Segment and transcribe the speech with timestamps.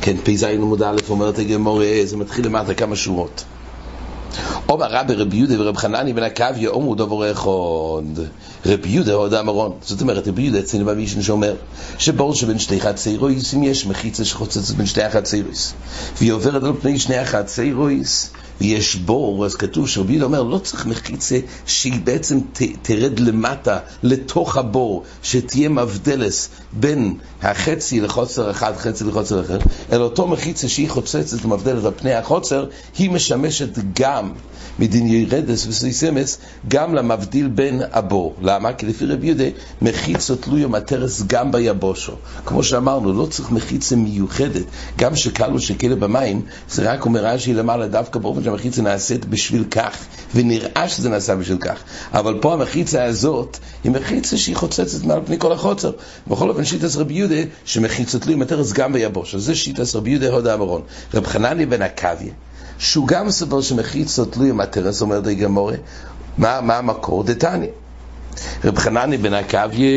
[0.00, 3.44] כן, פ"ז עמוד א' אומרת הגמור, זה מתחיל למטה כמה שורות.
[4.68, 8.22] אומר רבי רבי יהודה ורב חנני בן עקביה אומרו דבור אחד
[8.66, 11.54] רבי יהודה עוד אמרון זאת אומרת רבי יהודה אצלנו במישן שאומר
[11.98, 15.74] שבור שבין שתי חציירויס אם יש מחיצה שחוצצת בין שתי החציירויס
[16.18, 18.30] והיא עוברת על פני שני החציירויס
[18.60, 23.78] ויש בור, אז כתוב שרבי יהודה אומר, לא צריך מחיצה שהיא בעצם ת, תרד למטה,
[24.02, 29.58] לתוך הבור, שתהיה מבדלס בין החצי לחוצר אחד, חצי לחוצר אחר,
[29.92, 32.66] אלא אותו מחיצה שהיא חוצצת ומבדלת על פני החוצר,
[32.98, 34.32] היא משמשת גם
[34.78, 38.34] מדין ירדס וסויסמס, גם למבדיל בין הבור.
[38.42, 38.72] למה?
[38.72, 39.44] כי לפי רבי יהודה,
[39.82, 42.12] מחיצה תלוי מטרס גם ביבושו.
[42.46, 44.64] כמו שאמרנו, לא צריך מחיצה מיוחדת,
[44.98, 49.96] גם שקלו שכלא במים, זה רק אומר רש"י למעלה דווקא באופן שהמחיצה נעשית בשביל כך,
[50.34, 51.78] ונראה שזה נעשה בשביל כך.
[52.12, 55.90] אבל פה המחיצה הזאת, היא מחיצה שהיא חוצצת מעל פני כל החוצר.
[56.26, 59.38] בכל אופן שיטת רבי יהודה, שמחיצה תלוי מטרס גם ביבושו.
[59.38, 60.82] זה שיטת רבי יהודה הוד האמרון.
[61.14, 62.32] רב חנני בן עקביה.
[62.78, 65.74] שהוא גם סובר שמחיצות תלוי מטרס, אומר די גמורה,
[66.38, 67.24] מה, מה המקור?
[67.24, 67.68] דתניא.
[68.64, 69.88] רב חנני בן עקביה,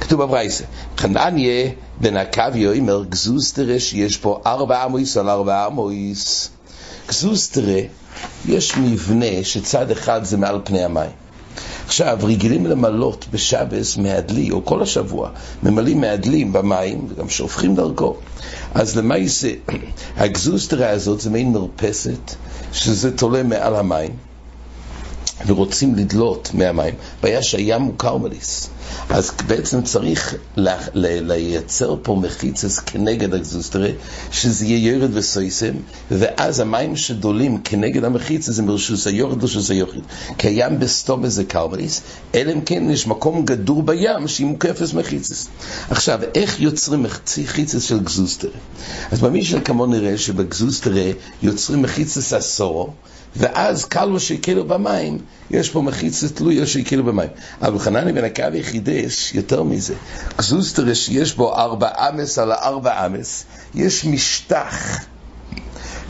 [0.00, 0.64] כתוב בברייסה,
[0.98, 6.50] חנניה בן עקביה אומר גזוסטרה שיש פה ארבע עמויס על ארבע עמויס.
[7.08, 7.80] גזוסטרה,
[8.46, 11.10] יש מבנה שצד אחד זה מעל פני המים.
[11.86, 15.30] עכשיו, רגילים למלות בשבס מהדלי, או כל השבוע,
[15.62, 18.16] ממלאים מהדלים במים, וגם שופכים דרכו.
[18.74, 19.50] אז למעשה,
[20.16, 22.34] הגזוסטרה הזאת זה מעין מרפסת,
[22.72, 24.10] שזה תולה מעל המים,
[25.46, 26.94] ורוצים לדלות מהמים.
[27.22, 28.70] בעיה שהים הוא קרמליס.
[29.08, 30.34] אז בעצם צריך
[30.94, 33.88] לייצר פה מחיצס כנגד הגזוסטרה,
[34.30, 35.74] שזה יהיה יורד וסויסם,
[36.10, 40.00] ואז המים שדולים כנגד המחיצס זה מרשוס היורד לרשוס היורד.
[40.38, 42.02] כי הים בסתום איזה קרמליס,
[42.34, 45.46] אלא אם כן יש מקום גדור בים שהיא מוקפס מחיצס.
[45.90, 48.50] עכשיו, איך יוצרים מחיצס של גזוסטרה?
[49.10, 51.10] אז במשל כמו נראה שבגזוסטרה
[51.42, 52.94] יוצרים מחיצס עשור,
[53.36, 55.18] ואז קלו שיקלו במים,
[55.50, 57.28] יש פה מחיצה תלויה שיקלו במים.
[57.62, 59.94] אבל חנני בן עקבי חידש יותר מזה.
[60.38, 65.04] גזוסטרה שיש בו ארבע אמס על ארבע אמס, יש משטח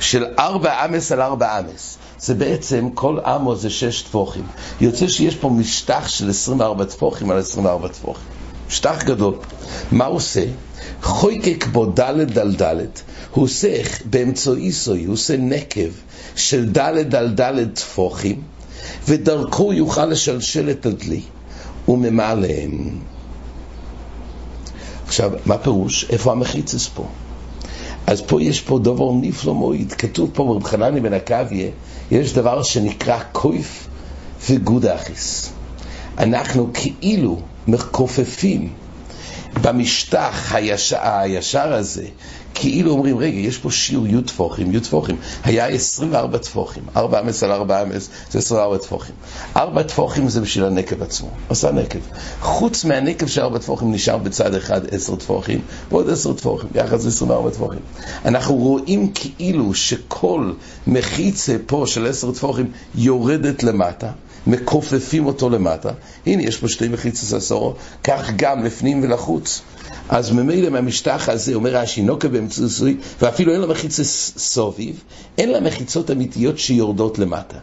[0.01, 1.97] של ארבע אמס על ארבע אמס.
[2.19, 4.47] זה בעצם, כל אמו זה שש טפוחים.
[4.81, 8.25] יוצא שיש פה משטח של 24 טפוחים על 24 טפוחים.
[8.69, 9.35] משטח גדול.
[9.93, 10.45] מה הוא עושה?
[11.03, 15.91] חויקק בו דלת על דלת, הוא עושה באמצעו סוי, הוא עושה נקב
[16.37, 18.43] של דלת על דלת טפוחים,
[19.09, 21.23] ודרכו יוכל לשלשל את הדלי,
[21.91, 22.71] וממלאם.
[25.07, 26.07] עכשיו, מה פירוש?
[26.11, 27.07] איפה המחיצס פה?
[28.07, 31.69] אז פה יש פה דבר נפלא מועיד, כתוב פה ברב חנני בן עקביה,
[32.11, 33.89] יש דבר שנקרא קויף
[34.51, 35.53] וגודאחיס.
[36.19, 38.73] אנחנו כאילו מכופפים
[39.63, 42.07] במשטח הישר, הישר הזה,
[42.61, 47.43] כאילו אומרים, רגע, יש פה שיעור י' טפוחים, י' טפוחים, היה 24 טפוחים, 4 אמס
[47.43, 49.15] על 4 אמס, זה 24 טפוחים.
[49.57, 51.99] 4 טפוחים זה בשביל הנקב עצמו, עשה נקב.
[52.41, 55.61] חוץ מהנקב של 4 טפוחים נשאר בצד אחד 10 טפוחים,
[55.91, 57.81] ועוד 10 טפוחים, יחד זה 24 טפוחים.
[58.25, 60.53] אנחנו רואים כאילו שכל
[60.87, 64.11] מחיצה פה של 10 טפוחים יורדת למטה.
[64.47, 65.91] מכופפים אותו למטה.
[66.27, 69.63] הנה, יש פה שתי מחיצות עשורו, כך גם לפנים ולחוץ.
[70.11, 75.03] אז ממילא מהמשטח הזה, אומר רש"י, נוקה באמצעי, ואפילו אין לה מחיצה סוביב,
[75.39, 77.57] אין לה מחיצות אמיתיות שיורדות למטה.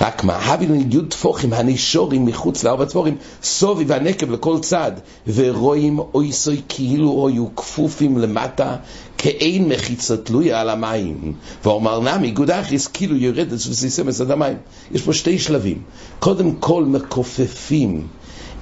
[0.00, 4.92] רק מה, הבילון י' טפוחים הנשורים מחוץ לארבע טפוחים, סוביב הנקב לכל צד,
[5.26, 8.76] ורואים אוי סוי כאילו היו כפופים למטה,
[9.18, 11.32] כאין מחיצה תלויה על המים.
[11.64, 14.56] ואומר נמי, גודחיס כאילו יורדת וסיסמס עד המים.
[14.92, 15.82] יש פה שתי שלבים.
[16.18, 18.06] קודם כל מכופפים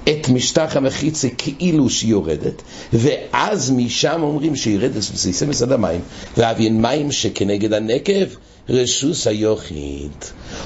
[0.09, 2.61] את משטח המחיצה כאילו שהיא יורדת,
[2.93, 6.01] ואז משם אומרים שירדת וסיסמס עד המים,
[6.37, 8.25] ואבין מים שכנגד הנקב
[8.69, 10.11] רשוס היוחיד.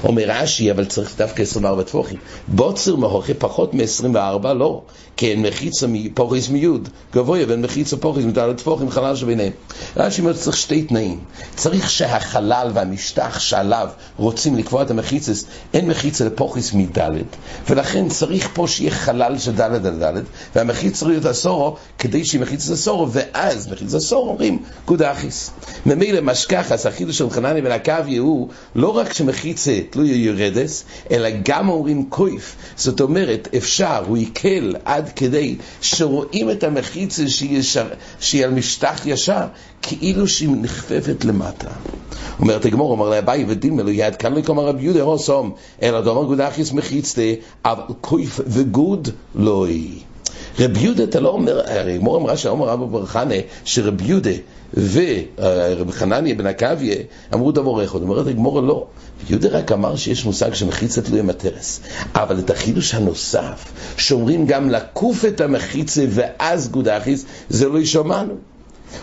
[0.04, 2.18] אומר רש"י, אבל צריך דווקא 24 טפוחים.
[2.48, 4.82] בוצר מהוכי פחות מ-24, לא.
[5.18, 9.52] כן, מחיצה פוריס מיוד, גבוה, בין מחיצה פוריס מדלת טפוחים, חלל שביניהם.
[9.98, 11.20] רש"י אומר שצריך שתי תנאים.
[11.56, 13.88] צריך שהחלל והמשטח שעליו
[14.18, 17.36] רוצים לקבוע את המחיצס, אין מחיצה לפוריס מדלת,
[17.70, 20.24] ולכן צריך פה שיהיה חלל של דלת על דלת,
[20.56, 25.52] והמחיצה צריך להיות אסורו, כדי שיהיה מחיצה אסורו, ואז מחיצה אסורו אומרים גודחיס.
[25.86, 31.70] ממילא משכחס, החידוש של חנני בן הקווי הוא לא רק שמחיצה תלוי יורדס, אלא גם
[31.70, 32.56] אומרים קויף.
[32.76, 37.88] זאת אומרת, אפשר, הוא יקל עד כדי שרואים את המחיצה שהיא, ישר,
[38.20, 39.46] שהיא על משטח ישר,
[39.82, 41.70] כאילו שהיא נכפפת למטה.
[42.40, 46.72] אומרת הגמור, אומר לאביי ודימל, יד כאן לא כלומר רבי יהודה רוסום, אלא דומר גודחיס
[46.72, 47.22] מחיצתה,
[47.66, 50.11] אבל קויף וגוד לא היא.
[50.60, 54.32] רב יהודה אתה לא אומר, הרי מור אמרה שאומר רבו בר חנה, שרב יהודה
[54.74, 56.96] ורב חנניה בן עקביה
[57.34, 58.86] אמרו דבר אחד, אומרת הגמור לא,
[59.30, 61.80] יהודה רק אמר שיש מושג שמחיצה תלוי מטרס,
[62.16, 68.51] אבל את החידוש הנוסף, שאומרים גם לקוף את המחיצה ואז גודחיס, זה לא ישמענו.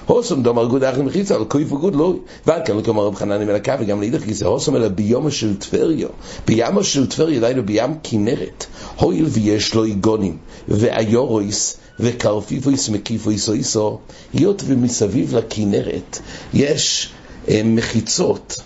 [0.06, 2.14] הוסם דומר גוד אחר מחיצה, אבל כוי וגוד לא.
[2.46, 6.08] ועד כאן כלומר רב חנני מלכה, וגם לאידך כי זה הוסם אלא ביומו של טבריו.
[6.46, 8.67] ביומו של טבריו, דיינו בים כנרת.
[8.96, 10.37] הויל ויש לו עיגונים,
[10.69, 13.99] ואיורויס, וקרפיפויס מקיפויס איסו,
[14.32, 16.19] היות ומסביב לכנרת
[16.55, 17.11] יש
[17.49, 18.56] אה, מחיצות.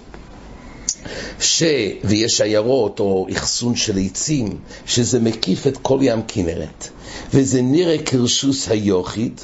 [1.40, 1.62] ש...
[2.04, 6.88] ויש עיירות או אחסון של עצים, שזה מקיף את כל ים כנרת,
[7.34, 9.40] וזה נראה כרשוס היוחיד,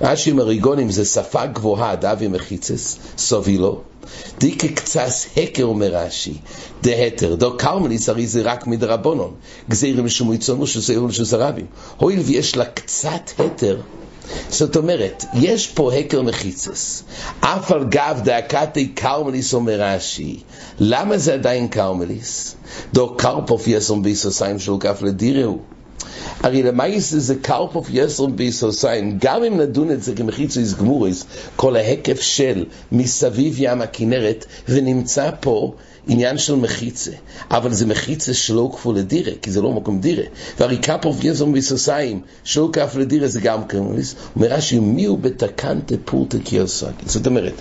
[0.00, 3.80] רש"י מריגונים זה שפה גבוהה, דאבי מחיצס, סובילו.
[4.38, 6.34] די כקצס הקר אומר רש"י,
[6.82, 9.34] דהתר, דו קרמליס הרי זה רק מדרבנון,
[9.70, 11.66] גזירים לשמויצונו שסיירו לשוס הרבים.
[11.96, 13.80] הואיל ויש לה קצת התר,
[14.50, 17.02] זאת אומרת, יש פה הקר מחיצס,
[17.40, 20.40] אף על גב דאקתי קרמליס אומר רש"י,
[20.78, 22.54] למה זה עדיין קרמליס?
[22.92, 25.58] דו קרפוף יסום ביסוסיים של כף לדירהו.
[26.42, 31.24] הרי למעשה זה קרפוף יסרום ביסוסיין, גם אם נדון את זה כמחיצויס גמוריס,
[31.56, 35.72] כל ההיקף של מסביב ים הכנרת, ונמצא פה
[36.08, 37.10] עניין של מחיצה,
[37.50, 40.24] אבל זה מחיצה שלא כפו לדירה, כי זה לא מקום דירה.
[40.60, 45.94] והרי קרפוף יסרום ביסוסיים, שלא כף לדירה זה גם קרמוליס, אומר רש"י, מי הוא בתקנטה
[46.04, 46.92] פורטה קיוסק?
[47.06, 47.52] זאת אומרת,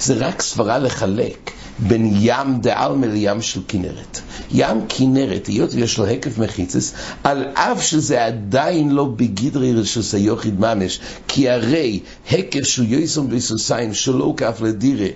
[0.00, 1.50] זה רק סברה לחלק.
[1.78, 4.20] בין ים דעלמה לים של כנרת.
[4.50, 6.94] ים כנרת, היות ויש לו הקף מחיצס,
[7.24, 12.00] על אף שזה עדיין לא בגדרי רשוס היוחיד ממש, כי הרי
[12.30, 15.08] הקף שהוא יויסום ביסוסיים שלא כף לדירה,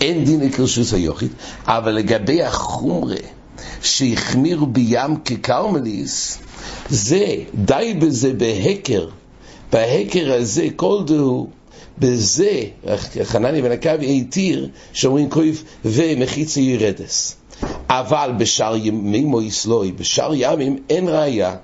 [0.00, 1.30] אין דין כרשוס היוחיד,
[1.66, 3.16] אבל לגבי החומרה
[3.82, 6.38] שהחמירו בים כקרמליס,
[6.90, 9.08] זה, די בזה בהקר,
[9.72, 11.48] בהקר הזה כל דהו
[11.98, 12.62] בזה
[13.22, 17.36] חנני בן עכבי התיר שאומרים כויף ומחיצה ירדס.
[17.88, 21.56] אבל בשאר ימים או יסלוי, בשאר ימים אין ראייה.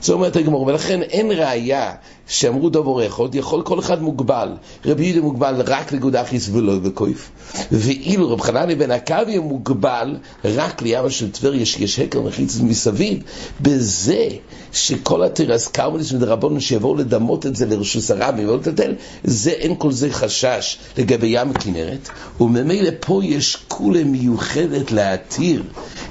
[0.00, 1.92] זאת אומרת הגמור, ולכן אין ראייה
[2.28, 4.48] שאמרו דבור אחד, יכול כל אחד מוגבל.
[4.84, 7.30] רבי יהודה מוגבל רק לגודחיס ולא בכויף.
[7.72, 13.22] ואילו רב חנני בן עכבי מוגבל רק לימה של טבריה, שיש הקר מחיץ מסביב,
[13.60, 14.28] בזה
[14.72, 19.92] שכל התירס קרמליס מדרבנו שיבואו לדמות את זה לרשוס הרבים ולא לטלטל, זה אין כל
[19.92, 22.08] זה חשש לגבי ים הכנרת,
[22.40, 25.62] וממילא פה יש כולה מיוחדת להתיר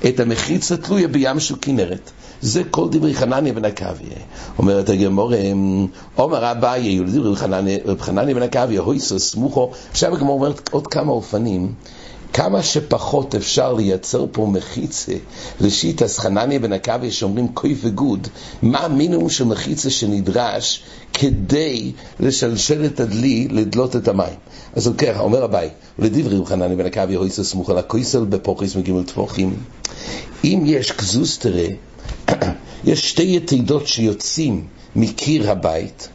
[0.07, 2.11] את המחיץ התלויה בים של כנרת.
[2.41, 4.17] זה כל דברי חנניה בן עקביה.
[4.59, 5.31] אומרת הגמור,
[6.15, 7.21] עומר אביי, יולדים
[7.85, 9.71] רב חנניה בן עקביה, הויסו סמוכו.
[9.91, 11.73] עכשיו הגמור אומרת עוד כמה אופנים.
[12.33, 15.11] כמה שפחות אפשר לייצר פה מחיצה
[15.61, 18.27] לשיטס חנניה בן עקביה שאומרים כוי וגוד,
[18.61, 24.35] מה המינימום של מחיצה שנדרש כדי לשלשל את הדלי לדלות את המים.
[24.75, 25.69] אז הוא ככה, אומר אביי,
[25.99, 29.55] ולדברי חנניה בן עקביה, הויסו סמוכו לקויסל בפוכריס מגימל טפוחים.
[30.43, 31.67] אם יש כזוסטרה
[32.83, 36.09] יש שתי יתידות שיוצאים מקיר הבית,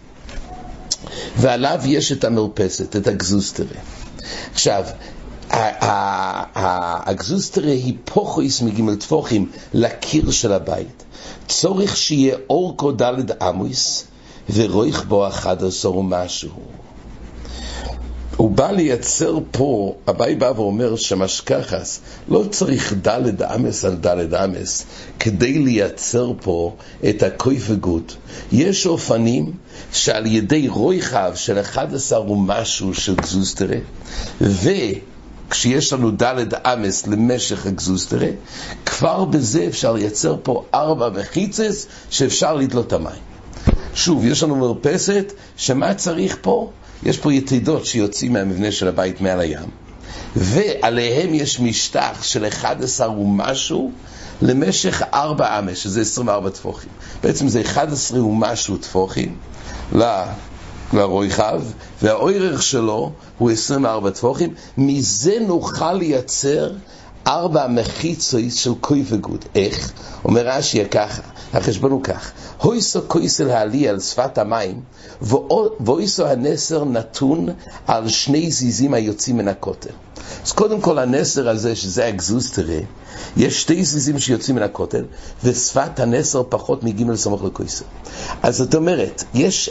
[1.36, 3.78] ועליו יש את המרפסת, את הגזוסטרה.
[4.52, 4.84] עכשיו,
[7.06, 11.04] הגזוסטרה היא פוכויס מגימל טפוחים לקיר של הבית.
[11.48, 14.04] צורך שיהיה אורכו דלת עמוס
[14.54, 16.50] ורויך בו אחד עשור ומשהו.
[18.42, 24.84] הוא בא לייצר פה, אביי בא ואומר שמשכחס, לא צריך דלת אמס על דלת אמס
[25.18, 26.76] כדי לייצר פה
[27.08, 28.12] את הכוי וגוד.
[28.52, 29.52] יש אופנים
[29.92, 33.76] שעל ידי רויחב של 11 ומשהו של גזוסטרה,
[34.40, 38.28] וכשיש לנו דלת אמס למשך הגזוסטרה,
[38.86, 43.31] כבר בזה אפשר לייצר פה ארבע מחיצס שאפשר לדלות המים.
[43.94, 46.70] שוב, יש לנו מרפסת, שמה צריך פה?
[47.02, 49.68] יש פה יתידות שיוצאים מהמבנה של הבית מעל הים,
[50.36, 53.92] ועליהם יש משטח של 11 ומשהו
[54.42, 56.90] למשך 4 אמש, שזה 24 טפוחים.
[57.22, 59.36] בעצם זה 11 ומשהו טפוחים
[60.92, 61.62] לרויחב,
[62.02, 64.54] והאוירך שלו הוא 24 טפוחים.
[64.78, 66.70] מזה נוכל לייצר
[67.26, 69.44] ארבע מחיצויס של כוי וגוד.
[69.54, 69.92] איך?
[70.24, 74.80] אומר רש"י ככה, החשבון הוא כך, הויסו כויסל העלי על שפת המים,
[75.22, 77.48] ואויסו הנסר נתון
[77.86, 79.90] על שני זיזים היוצאים מן הכותל.
[80.44, 82.78] אז קודם כל הנסר הזה, שזה הגזוסטרה,
[83.36, 85.04] יש שתי זיזים שיוצאים מן הכותל,
[85.44, 87.84] ושפת הנסר פחות מגימל סמוך לכויסר.
[88.42, 89.70] אז זאת אומרת, יש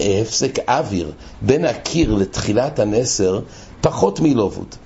[0.00, 3.40] הפסק אוויר בין הקיר לתחילת הנסר
[3.80, 4.76] פחות מלובוד.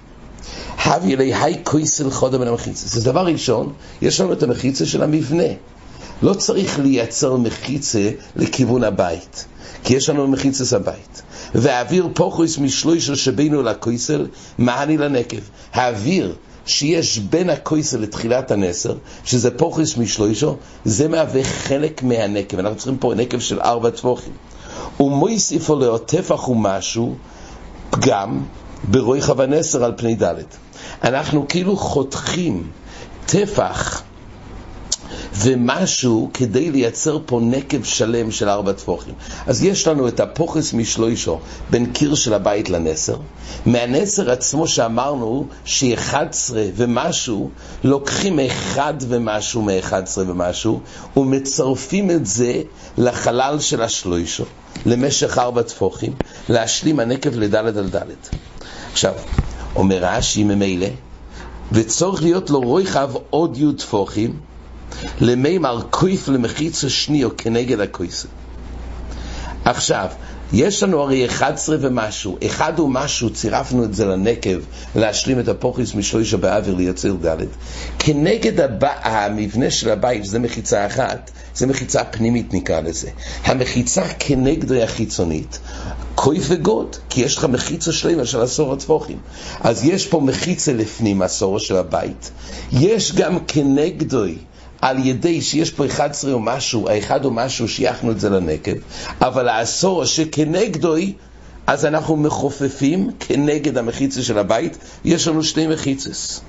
[0.78, 2.86] הבי אלי היי כויסל חודם מן המחיצה.
[2.88, 5.52] זה דבר ראשון, יש לנו את המחיצה של המבנה.
[6.22, 9.44] לא צריך לייצר מחיצה לכיוון הבית,
[9.84, 11.22] כי יש לנו מחיצס הבית.
[11.54, 14.26] והאוויר פוחוס משלושה שבינו לכויסל,
[14.58, 15.40] מעני לנקב.
[15.72, 16.34] האוויר
[16.66, 22.58] שיש בין הכויסל לתחילת הנסר, שזה פוחוס משלושו, זה מהווה חלק מהנקב.
[22.58, 24.32] אנחנו צריכים פה נקב של ארבע טפוחים.
[25.00, 27.14] ומויסיפו לאו טפח ומשהו,
[28.82, 30.34] פגם, ברויך הנסר על פני ד'.
[31.04, 32.70] אנחנו כאילו חותכים
[33.26, 34.02] טפח
[35.34, 39.14] ומשהו כדי לייצר פה נקב שלם של ארבע טפוחים.
[39.46, 41.40] אז יש לנו את הפוחס משלוישו
[41.70, 43.16] בין קיר של הבית לנסר.
[43.66, 47.50] מהנסר עצמו שאמרנו ש-11 ומשהו,
[47.84, 50.80] לוקחים אחד ומשהו מ-11 ומשהו
[51.16, 52.62] ומצרפים את זה
[52.98, 54.44] לחלל של השלוישו
[54.86, 56.12] למשך ארבע טפוחים,
[56.48, 58.28] להשלים הנקב לדלת על דלת.
[58.96, 59.14] עכשיו,
[59.76, 60.86] אומר רש"י ממילא,
[61.72, 64.36] וצורך להיות לו רויחב עוד י' טפוחים
[65.20, 68.28] למימר קויף למחיצה שניו כנגד הקויסה.
[69.64, 70.08] עכשיו,
[70.52, 74.58] יש לנו הרי 11 ומשהו, אחד ומשהו, צירפנו את זה לנקב
[74.96, 77.36] להשלים את הפוכיס משלושה באוויר לייצר ד'
[77.98, 83.08] כנגד הבא, המבנה של הבית, שזה מחיצה אחת, זה מחיצה פנימית נקרא לזה.
[83.44, 85.58] המחיצה כנגדו היא החיצונית,
[86.14, 89.18] כוי וגוד, כי יש לך מחיצה שלמה של עשור הטפוחים.
[89.60, 92.30] אז יש פה מחיצה לפנים עשור של הבית,
[92.72, 94.38] יש גם כנגדוי
[94.86, 98.72] על ידי שיש פה 11 או משהו, האחד או משהו, שייכנו את זה לנקב,
[99.20, 101.12] אבל העשור שכנגדוי,
[101.66, 106.40] אז אנחנו מחופפים כנגד המחיצה של הבית, יש לנו שני מחיצס.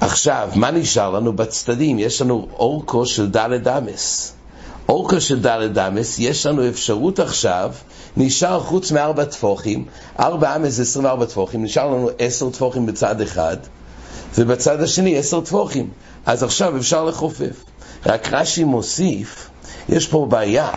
[0.00, 1.98] עכשיו, מה נשאר לנו בצדדים?
[1.98, 4.32] יש לנו אורכו של דלת אמס.
[4.88, 7.72] אורכו של דלת אמס, יש לנו אפשרות עכשיו,
[8.16, 9.84] נשאר חוץ מארבע טפוחים,
[10.20, 13.56] ארבע אמס זה 24 טפוחים, נשאר לנו עשר טפוחים בצד אחד,
[14.34, 15.90] ובצד השני עשר טפוחים.
[16.26, 17.64] אז עכשיו אפשר לחופף.
[18.06, 19.50] רק רש"י מוסיף,
[19.88, 20.70] יש פה בעיה.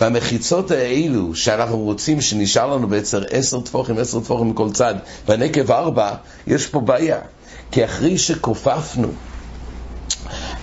[0.00, 4.94] במחיצות האלו שאנחנו רוצים שנשאר לנו בעצם עשר טפוחים, עשר טפוחים מכל צד,
[5.28, 6.14] בנקב ארבע,
[6.46, 7.18] יש פה בעיה.
[7.70, 9.08] כי אחרי שכופפנו,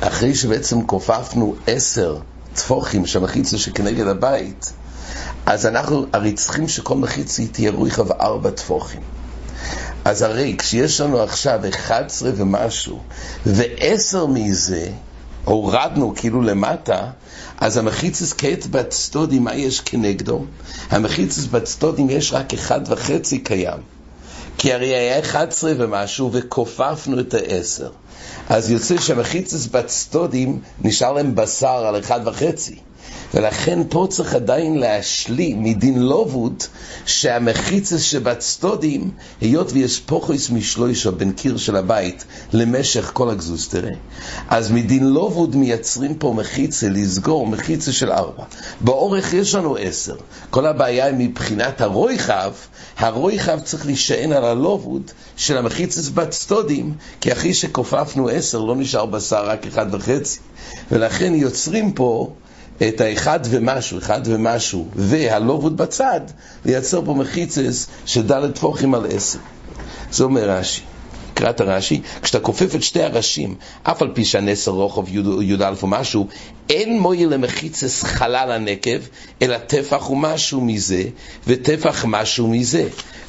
[0.02, 2.18] אחרי שבעצם כופפנו עשר
[2.54, 4.74] טפוחים שהמחיצה שכנגד הבית,
[5.46, 9.02] אז אנחנו הרי צריכים שכל מחיצה תהיה רויחה וארבע טפוחים.
[10.08, 13.00] אז הרי כשיש לנו עכשיו 11 ומשהו,
[13.46, 14.90] ועשר מזה
[15.46, 17.10] הורדנו כאילו למטה,
[17.58, 20.46] אז המחיצס כעת בצטודים, מה יש כנגדו?
[20.90, 23.80] המחיצס בצטודים יש רק אחד וחצי קיים.
[24.58, 27.90] כי הרי היה 11 ומשהו וכופפנו את העשר.
[28.50, 32.76] אז יוצא שהמחיצס בצטודים נשאר להם בשר על אחד וחצי.
[33.34, 36.64] ולכן פה צריך עדיין להשלים מדין לובוד
[37.06, 43.92] שהמחיצס שבצטודים, היות ויש פוחויס משלוישו בין קיר של הבית למשך כל הגזוסטרה,
[44.50, 48.44] אז מדין לובוד מייצרים פה מחיצה לסגור מחיצה של ארבע.
[48.82, 50.16] באורך יש לנו עשר.
[50.50, 52.52] כל הבעיה היא מבחינת הרויחב,
[52.98, 59.50] הרויחב צריך להישען על הלובוד של המחיצס בצטודים, כי אחרי שכופפנו עשר לא נשאר בשר
[59.50, 60.40] רק אחד וחצי.
[60.92, 62.30] ולכן יוצרים פה
[62.88, 66.22] את האחד ומשהו, אחד ומשהו, והלובוד בצד,
[66.66, 69.40] לייצר פה מחיצס של ד' טפוחים על עשר.
[70.12, 70.82] זה אומר רש"י.
[71.38, 76.28] קרא את הרש"י, כשאתה כופף את שתי הראשים, אף על פי שהנסר רוחב י"א ומשהו,
[76.70, 79.00] אין מועיל למחיצס חלל הנקב,
[79.42, 81.04] אלא טפח ומשהו מזה,
[81.48, 82.88] וטפח משהו מזה.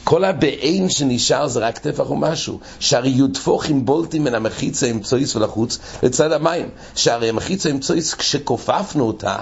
[0.09, 5.79] כל הבעין שנשאר זה רק טפח ומשהו, שהרי יודפוכים בולטים מן המחיצה עם צויס ולחוץ
[6.03, 9.37] לצד המים, שהרי המחיצה עם צויס כשכופפנו אותה,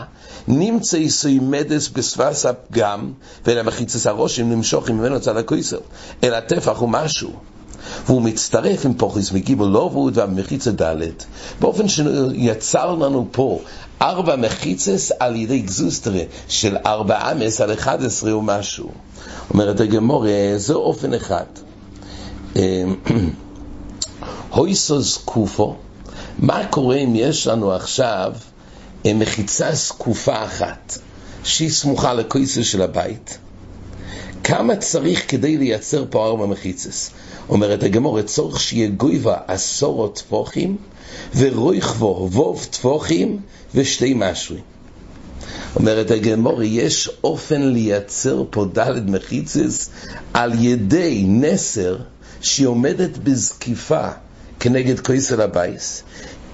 [0.49, 3.12] נמצא יסוי מדס בספס הפגם,
[3.44, 5.78] ואל המחיצס הראשים נמשוך ממנו צד הכויסר,
[6.25, 7.30] אלא טפח ומשהו.
[8.06, 11.02] והוא מצטרף עם פוכיס מגיבל לובוד והמחיצה ד'
[11.61, 13.61] באופן שיצר לנו פה
[14.03, 18.91] ארבע מחיצס על ידי גזוסטרה של ארבע אמס על אחד עשרה ומשהו.
[19.50, 20.26] אומרת הגמור,
[20.57, 21.45] זה אופן אחד.
[24.50, 25.76] הויסוס קופו,
[26.38, 28.33] מה קורה אם יש לנו עכשיו
[29.05, 30.99] מחיצה זקופה אחת,
[31.45, 33.38] שהיא סמוכה לקויסר של הבית?
[34.45, 37.11] כמה צריך כדי לייצר פה ארבע מחיצס?
[37.49, 40.76] אומרת הגמור, צורך שיהיה גויבה עשורו טפוחים
[41.36, 43.38] ורויכבו ווב טפוחים
[43.75, 44.58] ושתי משוי.
[45.76, 49.90] אומרת הגמור, יש אופן לייצר פה דלת מחיצס
[50.34, 51.96] על ידי נסר
[52.40, 54.08] שהיא עומדת בזקיפה
[54.60, 56.02] כנגד כויסר הבייס.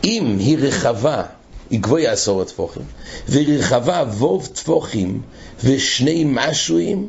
[0.05, 1.23] אם היא רחבה,
[1.71, 2.83] היא גבוהה עשור טפוחים,
[3.29, 5.21] והיא רחבה ווב טפוחים
[5.65, 7.09] ושני משויים,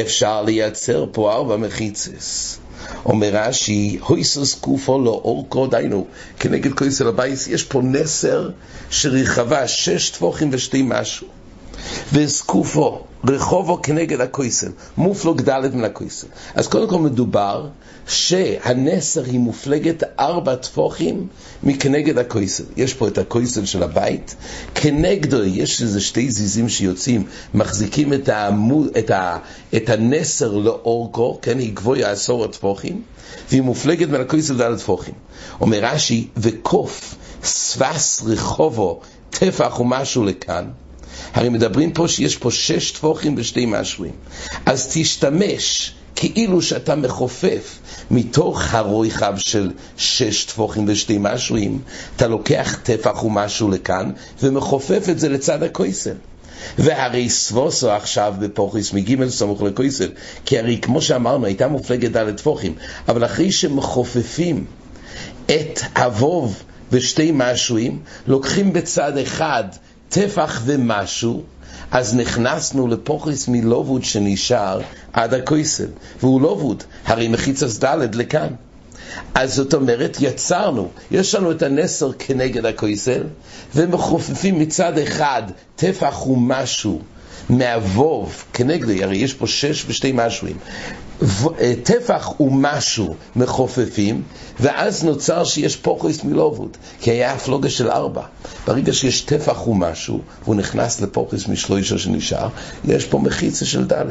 [0.00, 2.58] אפשר לייצר פה ארבע מחיצס.
[3.06, 6.06] אומר רש"י, הויסוס קופו לא אורכו, דיינו,
[6.38, 8.50] כנגד כויסל הבייס, יש פה נסר
[8.90, 11.26] שרחבה שש טפוחים ושתי משהו.
[12.12, 16.26] וזקופו, רחובו כנגד הכויסל, מופלוג ד' מן הכויסל.
[16.54, 17.68] אז קודם כל מדובר
[18.08, 21.26] שהנסר היא מופלגת ארבע טפוחים
[21.62, 22.64] מכנגד הכויסל.
[22.76, 24.34] יש פה את הכויסל של הבית,
[24.74, 29.38] כנגדו יש איזה שתי זיזים שיוצאים, מחזיקים את, העמוד, את, ה,
[29.76, 33.02] את הנסר לאורכו, כן, היא גבוהה עשור הטפוחים,
[33.50, 35.14] והיא מופלגת בין הכויסל ד' טפוחים.
[35.60, 40.64] אומר רש"י, וקוף סבס רחובו טפח ומשהו לכאן.
[41.34, 44.12] הרי מדברים פה שיש פה שש טפוחים ושתי משווים.
[44.66, 47.78] אז תשתמש כאילו שאתה מחופף
[48.10, 51.78] מתוך הרויחב של שש טפוחים ושתי משווים,
[52.16, 54.10] אתה לוקח טפח ומשהו לכאן
[54.42, 56.14] ומחופף את זה לצד הכויסל.
[56.78, 60.10] והרי סבוסו עכשיו בפוכיס מגימל סמוך לכויסל,
[60.44, 62.74] כי הרי כמו שאמרנו הייתה מופלגת ד' טפוחים,
[63.08, 64.64] אבל אחרי שמחופפים
[65.46, 66.62] את אבוב
[66.92, 69.64] ושתי משווים, לוקחים בצד אחד
[70.10, 71.42] טפח ומשהו,
[71.90, 74.80] אז נכנסנו לפוכריס מלובוד שנשאר
[75.12, 75.88] עד הכויסל,
[76.20, 78.48] והוא לובוד, הרי מחיצס ד' לכאן.
[79.34, 83.22] אז זאת אומרת, יצרנו, יש לנו את הנסר כנגד הכויסל,
[83.74, 85.42] ומחופפים מצד אחד
[85.76, 87.00] טפח ומשהו
[87.50, 90.56] מהווב כנגד, הרי יש פה שש ושתי משהוים.
[91.60, 94.22] אה, טפח ומשהו מחופפים,
[94.60, 98.22] ואז נוצר שיש פוכריס מלובוד, כי היה הפלוגה של ארבע.
[98.66, 102.48] ברגע שיש טפח ומשהו, והוא נכנס לפוכריס משלושה שנשאר,
[102.84, 104.04] יש פה מחיצה של ד'.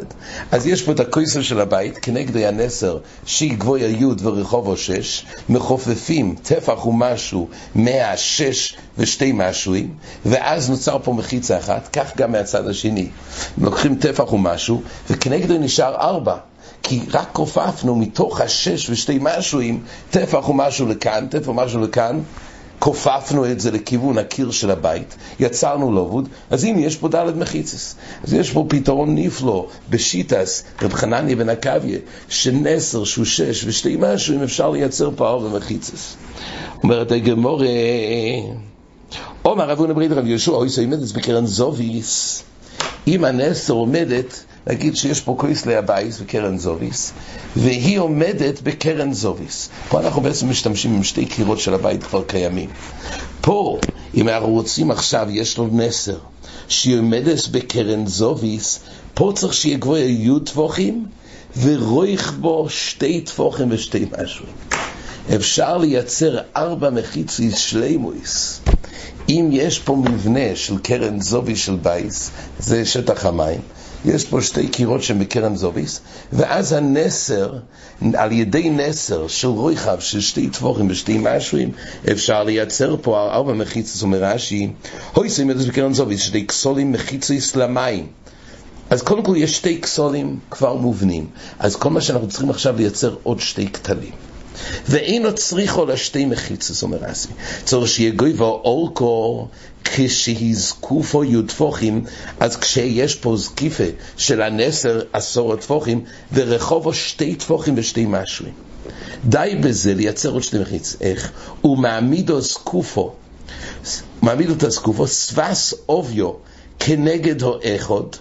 [0.51, 6.35] אז יש פה את הכויסר של הבית, כנגד הנסר, שהיא גבוה י' ורחובו שש, מחופפים
[6.43, 9.93] טפח ומשהו מהשש ושתי משואים,
[10.25, 13.09] ואז נוצר פה מחיצה אחת, כך גם מהצד השני.
[13.57, 16.48] לוקחים טפח ומשהו, וכנגדו נשאר ארבע.
[16.83, 22.19] כי רק כופפנו מתוך השש ושתי משואים, טפח ומשהו לכאן, טפח ומשהו לכאן,
[22.79, 27.95] כופפנו את זה לכיוון הקיר של הבית, יצרנו לובוד, אז הנה יש פה דלת מחיצס.
[28.23, 34.35] אז יש פה פתרון נפלא בשיטס, רב חנניה בן עקביה, שנסר שהוא שש ושתי משהו,
[34.35, 36.15] אם אפשר לייצר פה אור ומחיצס.
[36.83, 37.61] אומרת הגמור,
[39.41, 42.43] עומר רב הונא ברית רב יהושע, אוי סוימדס בקרן זוביס,
[43.07, 47.13] אם הנסר עומדת נגיד שיש פה קויסלי הבייס וקרן זוביס,
[47.55, 49.69] והיא עומדת בקרן זוביס.
[49.89, 52.69] פה אנחנו בעצם משתמשים עם שתי קירות של הבית כבר קיימים.
[53.41, 53.79] פה,
[54.15, 56.17] אם אנחנו רוצים עכשיו, יש לו נסר,
[56.67, 58.79] שהיא עומדת בקרן זוביס,
[59.13, 61.05] פה צריך שיהיה גבוה י' טבוחים,
[61.61, 64.45] ורויך בו שתי טפוחים ושתי משהו.
[65.35, 68.59] אפשר לייצר ארבע מחיצי שלימויס.
[69.29, 73.59] אם יש פה מבנה של קרן זובי של בייס, זה שטח המים,
[74.05, 76.01] יש פה שתי קירות שהן בקרן זוביס,
[76.33, 77.53] ואז הנסר,
[78.13, 81.71] על ידי נסר של רויחב, של שתי טבורים ושתי משורים,
[82.11, 84.71] אפשר לייצר פה ארבע מחיצות, אומר רש"י,
[85.13, 88.07] הוי שימו את זה בקרן זוביס, שתי כסולים מחיצוס למים.
[88.89, 91.27] אז קודם כל יש שתי כסולים כבר מובנים,
[91.59, 94.11] אז כל מה שאנחנו צריכים עכשיו לייצר עוד שתי כתלים.
[94.89, 97.27] ואינו צריכו לשתי מחיצוס, אומר רש"י.
[97.63, 99.47] צריך שיהיה גויבו אורקו
[99.83, 102.05] כשהזקופו יודפוחים,
[102.39, 103.83] אז כשיש פה זקיפה
[104.17, 108.53] של הנסר עשור טפוחים, ורחובו שתי טפוחים ושתי משורים.
[109.25, 110.95] די בזה לייצר עוד שתי מחיץ.
[111.01, 111.31] איך?
[111.61, 113.13] הוא מעמידו זקופו,
[114.21, 116.31] מעמידו את הזקופו, סבס אוביו
[116.79, 118.15] כנגד האחוד.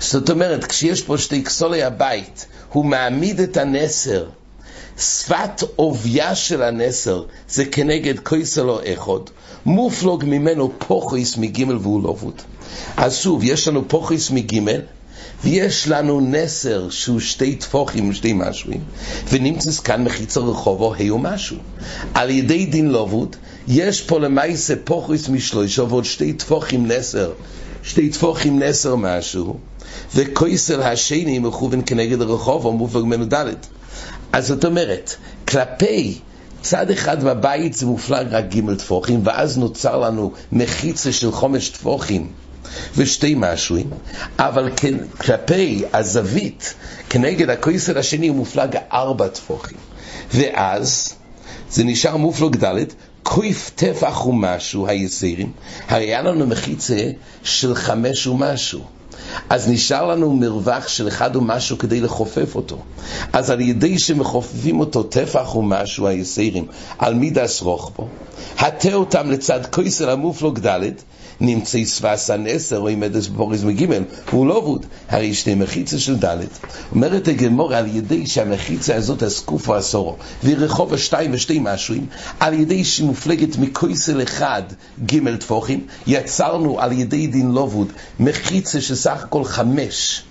[0.00, 4.26] זאת אומרת, כשיש פה שתי כסולי הבית, הוא מעמיד את הנסר
[4.98, 9.30] שפת עוביה של הנסר זה כנגד כויסלו אחד,
[9.66, 12.42] מופלוג ממנו פוכיס מגימל והוא לא ווד.
[12.96, 14.80] אז שוב, יש לנו פוכיס מגימל,
[15.44, 18.80] ויש לנו נסר שהוא שתי טפוחים ושתי משואים,
[19.30, 21.56] ונמצא כאן מחיצה רחובו היו משהו.
[22.14, 23.36] על ידי דין לובוד,
[23.68, 27.32] יש פה למעשה פוכיס משלושה ועוד שתי טפוחים נסר,
[27.82, 29.58] שתי טפוחים נסר משהו,
[30.14, 33.66] וכויסל השני מכוון כנגד הרחוב, מופלג ממנו דלת.
[34.34, 35.16] אז זאת אומרת,
[35.48, 36.18] כלפי
[36.62, 42.32] צד אחד בבית זה מופלג רק ג' טפוחים, ואז נוצר לנו מחיצה של חומש טפוחים
[42.96, 43.90] ושתי משואים,
[44.38, 44.70] אבל
[45.18, 46.74] כלפי הזווית,
[47.10, 49.78] כנגד הכויסר השני הוא מופלג ארבע טפוחים.
[50.34, 51.14] ואז
[51.70, 52.84] זה נשאר מופלג ד',
[53.22, 55.52] כויף טפח ומשהו, היסירים,
[55.88, 57.10] הרי היה לנו מחיצה
[57.42, 58.84] של חמש ומשהו.
[59.50, 62.78] אז נשאר לנו מרווח של אחד ומשהו כדי לחופף אותו.
[63.32, 66.66] אז על ידי שמחופפים אותו טפח ומשהו היסרים
[66.98, 68.08] על מידס רוחבו,
[68.58, 70.80] הטה אותם לצד כויסר המופלוג ד',
[71.40, 76.36] נמצא סבס הנסר או עמדס בפוריס מגימל, והוא לא ווד, הרי שתי מחיצה של ד'
[76.92, 82.06] אומרת הגמור על ידי שהמחיצה הזאת עשורו, והיא רחוב השתיים ושתי משרים,
[82.40, 84.62] על ידי שהיא מופלגת מקויסל אחד
[85.06, 90.22] ג' טפוחים, יצרנו על ידי דין לא ווד מחיצה שסך הכל חמש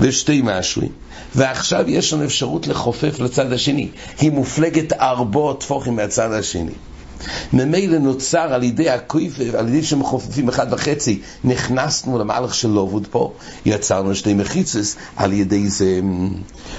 [0.00, 0.88] ושתי משרים.
[1.34, 3.88] ועכשיו יש לנו אפשרות לחופף לצד השני.
[4.18, 6.72] היא מופלגת ארבו טפוחים מהצד השני.
[7.52, 13.32] ממילא נוצר על ידי הקויף, על ידי שמחופפים אחד וחצי, נכנסנו למהלך של לובוד פה,
[13.66, 16.00] יצרנו שתי מחיצס, על ידי זה,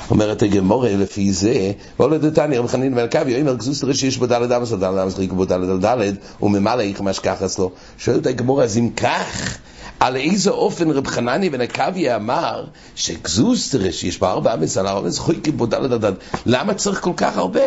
[0.10, 4.52] אומרת הגמורה, לפי זה, והולדתני, רב חנין בן עקבי, אומר גזוס תראה שיש בו דלת
[4.52, 7.72] אמס, דלת אמס ריק בו דלת על דלת, וממלא איך מה שכחס לו.
[7.98, 9.58] שואלת הגמורה, אז אם כך,
[10.02, 15.20] על איזה אופן רב חנני בן עקביה אמר שגזוסטרה שיש בה ארבע אמס על אמס
[15.20, 16.14] חויקי בו דלת
[16.46, 17.62] למה צריך כל כך הרבה?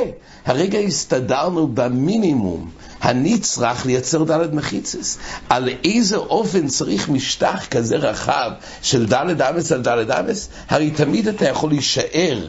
[0.47, 2.71] הרגע הסתדרנו במינימום
[3.01, 5.19] הנצרך לייצר דלת מחיצס
[5.49, 8.51] על איזה אופן צריך משטח כזה רחב
[8.83, 10.49] של דלת אמס על דלת אמס?
[10.69, 12.47] הרי תמיד אתה יכול להישאר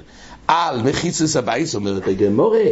[0.48, 2.68] על מחיצס הבייס אומרת הגמורה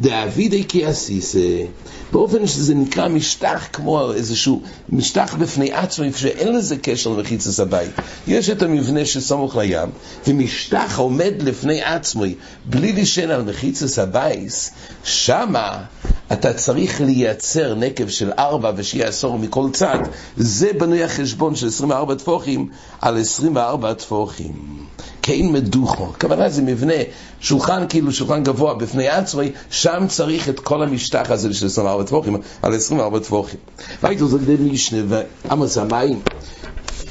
[0.00, 1.64] דאבידי כי עשיסה,
[2.12, 7.90] באופן שזה נקרא משטח כמו איזשהו משטח בפני עצמו, שאין לזה קשר למחיצת הבית.
[8.26, 9.88] יש את המבנה שסמוך לים,
[10.26, 12.24] ומשטח עומד לפני עצמו,
[12.64, 14.70] בלי לישן על מחיצת הבית,
[15.04, 15.84] שמה
[16.32, 19.98] אתה צריך לייצר נקב של ארבע ושיהיה עשור מכל צד,
[20.36, 22.68] זה בנוי החשבון של 24 טפוחים
[23.00, 24.86] על 24 טפוחים.
[25.22, 26.94] כן מדוכו, הכוונה זה מבנה,
[27.40, 32.36] שולחן כאילו שולחן גבוה בפני עצמי, שם צריך את כל המשטח הזה של 24 טפוחים,
[32.62, 33.60] על 24 טפוחים.
[34.02, 36.20] והייתו זה כדי משנה ועמוס המים,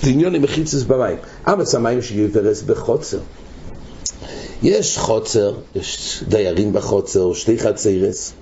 [0.04, 3.20] דמיון עם מחיצס במים, עמוס המים שיברס בחוצר.
[4.64, 8.34] יש חוצר, יש דיירים בחוצר, שתי חצרס.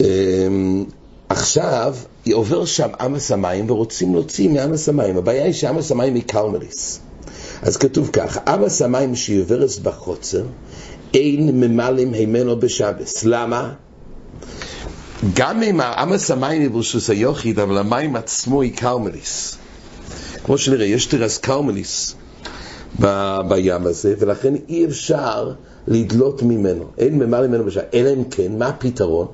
[0.00, 0.84] אמ,
[1.28, 1.96] עכשיו
[2.32, 5.16] עובר שם עמוס המים ורוצים להוציא מעמוס המים.
[5.16, 7.00] הבעיה היא שעמוס המים היא קרמליס.
[7.62, 10.44] אז כתוב כך, אבא סמיים שיוברס בחוצר,
[11.14, 13.24] אין ממלאים הימנו בשבס.
[13.24, 13.72] למה?
[15.34, 19.56] גם אם אבא סמיים יברשוס היוחיד, אבל המים עצמו היא קרמליס.
[20.44, 22.14] כמו שנראה, יש תרס קרמליס
[23.00, 25.52] ב- בים הזה, ולכן אי אפשר
[25.88, 26.84] לדלות ממנו.
[26.98, 27.84] אין ממלא ממנו בשעה.
[27.94, 29.26] אלא אם כן, מה הפתרון?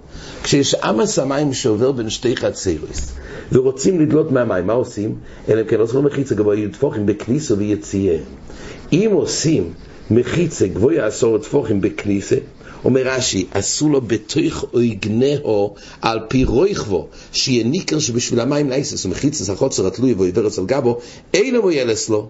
[0.42, 3.12] כשיש עמס המים שעובר בין שתי חצריס.
[3.52, 5.14] ורוצים לדלות מהמים, מה עושים?
[5.48, 8.16] אלא אם כן עושים מחיצה גבוה טפוחים בכניסה ויציאה.
[8.92, 9.72] אם עושים
[10.10, 12.36] מחיצה גבוה עשור טפוחים בכניסה,
[12.84, 19.50] אומר רש"י, עשו לו בתוך אויגנהו על פי רויכבו, שיהיה ניקר שבשביל המים נייסס ומחיצס
[19.50, 20.98] החוצר התלוי ועיברס על גבו,
[21.34, 22.28] אין לו ילס לו.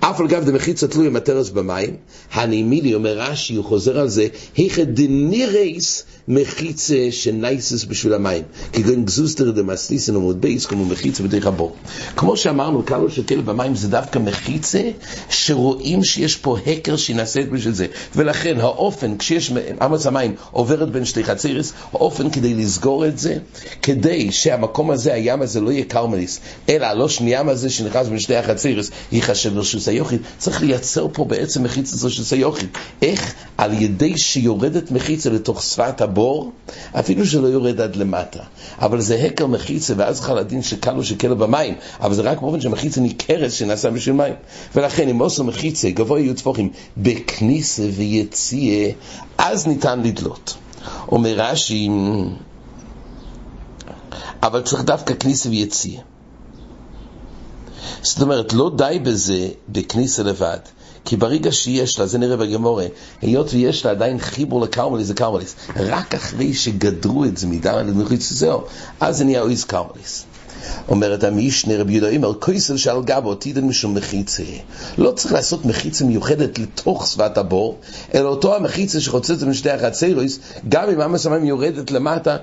[0.00, 1.96] אף על גב דמחיצה תלוי מטרס במים,
[2.32, 4.26] הנעימילי אומר רש"י, הוא חוזר על זה,
[4.56, 8.42] היכא דנירייס מחיצה שנייסס בשביל המים.
[8.72, 11.76] כגון גזוסטר דמסליסן עמוד בייס, כמו מחיצה בדרך הבור.
[12.16, 14.90] כמו שאמרנו, כלו שכלא במים זה דווקא מחיצה,
[15.30, 17.86] שרואים שיש פה הקר שנעשית בשביל זה.
[18.16, 19.52] ולכן האופן, כשיש
[19.86, 23.36] אמץ המים עוברת בין שתי חצירס, האופן כדי לסגור את זה,
[23.82, 28.36] כדי שהמקום הזה, הים הזה לא יהיה קרמליס, אלא לא שנייה הזה שנכנס בין שתי
[28.36, 30.20] החצירס, ייחשב לרשוס היוחיד.
[30.38, 32.68] צריך לייצר פה בעצם מחיצה של רשוס היוחיד.
[33.02, 33.34] איך?
[33.58, 36.13] על ידי שיורדת מחיצה לתוך שפת הבור,
[36.92, 38.40] אפילו שלא יורד עד למטה.
[38.78, 43.00] אבל זה הקר מחיצה, ואז חל הדין שקלו שכלב במים, אבל זה רק באופן שמחיצה
[43.00, 44.34] ניכרת שנעשה בשביל מים.
[44.74, 48.90] ולכן אם עושה מחיצה, גבוה יהיו טפוחים, בכניסה ויציאה,
[49.38, 50.54] אז ניתן לדלות.
[51.08, 51.88] אומר רש"י,
[54.42, 56.00] אבל צריך דווקא כניסה ויציאה.
[58.02, 60.58] זאת אומרת, לא די בזה בכניסה לבד.
[61.04, 62.86] כי ברגע שיש לה, זה נראה בגמורה,
[63.22, 68.32] היות ויש לה עדיין חיבור לקרמליס, זה קרמליס, רק אחרי שגדרו את זה מדם למחיץ
[68.32, 68.60] זהו,
[69.00, 70.24] אז זה נהיה אויז קרמליס.
[70.88, 74.42] אומרת המשנה רבי יהודה אומר, כויסל שעל גבו תידן משום מחיצה.
[74.98, 77.78] לא צריך לעשות מחיצה מיוחדת לתוך שפת הבור,
[78.14, 80.38] אלא אותו המחיצה שחוצצת משתי החצרויס,
[80.68, 82.36] גם אם עם השמיים יורדת למטה,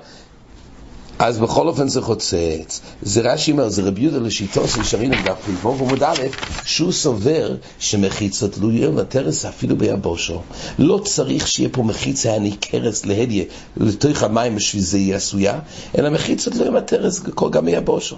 [1.24, 2.80] אז בכל אופן זה חוצץ.
[3.02, 6.16] זה רש"י אומר, זה רבי יהודה לשיטו של שרינו דף פ"ו עמוד א',
[6.64, 10.40] שהוא סובר שמחיצות לא יהיה לטרס אפילו ביבושו.
[10.78, 13.44] לא צריך שיהיה פה מחיצה הניכרס להדיה
[13.76, 15.58] לתוך המים בשביל זה יהיה עשויה,
[15.98, 18.16] אלא מחיצות לא יהיה לטרס גם ביבושו.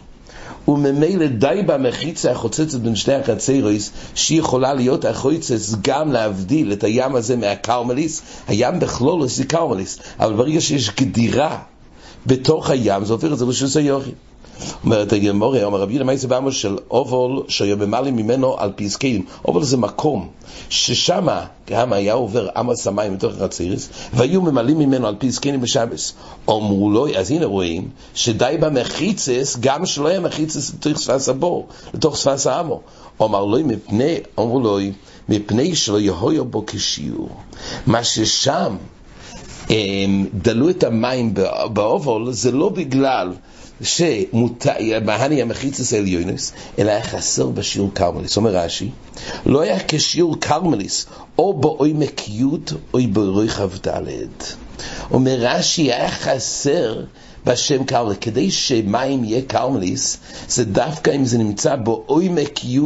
[0.68, 7.16] וממילא די במחיצה החוצצת בין שני החצרויס, שהיא יכולה להיות החוצץ גם להבדיל את הים
[7.16, 11.58] הזה מהקרמליס, הים בכלולו זה קרמליס, אבל ברגע שיש גדירה
[12.26, 14.10] בתוך הים, זה הופך את זה לשוס היוחי.
[14.84, 19.24] אומרת הגמורה, אומר רבי יהודה מייסה באמר של אובול שהיה במעלה ממנו על פסקים.
[19.44, 20.28] אובול זה מקום
[20.68, 21.26] ששם
[21.70, 26.12] גם היה עובר עמוס המים מתוך החצירס, והיו ממלאים ממנו על פסקים בשבס.
[26.48, 32.16] אמרו לו, אז הנה רואים, שדי במחיצס, גם שלא היה מחיצס לתוך שפס הבור, לתוך
[32.16, 32.80] שפס העמו.
[33.22, 34.78] אמר לו, מפני, אמרו לו,
[35.28, 37.28] מפני שלא יהיו בו כשיעור.
[37.86, 38.76] מה ששם
[40.34, 41.34] דלו את המים
[41.72, 43.32] באובול, זה לא בגלל
[43.80, 48.36] שבהני המחיצס העליונס, אלא היה חסר בשיעור קרמליס.
[48.36, 48.90] אומר רש"י,
[49.46, 51.06] לא היה כשיעור קרמליס,
[51.38, 52.44] או בעומק י'
[52.94, 53.88] או באירועי כ"ד.
[55.10, 57.00] אומר רש"י, היה חסר
[57.46, 58.18] בשם קרמליס.
[58.20, 62.78] כדי שמים יהיה קרמליס, זה דווקא אם זה נמצא בעומק י'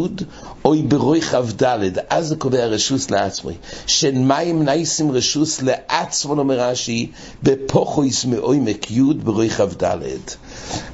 [0.65, 1.65] אוי ברוי כ"ד,
[2.11, 3.53] אז זה קובע רשוס לעצמי.
[3.87, 7.11] שמים נייסים רשוס לעצמו, אומר רש"י,
[7.43, 8.87] בפוכויס מעומק
[9.25, 9.85] ברוי כ"ד.